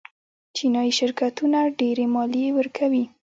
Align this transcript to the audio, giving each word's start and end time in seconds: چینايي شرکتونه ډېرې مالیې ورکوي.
چینايي 0.55 0.91
شرکتونه 0.99 1.59
ډېرې 1.79 2.05
مالیې 2.13 2.49
ورکوي. 2.57 3.03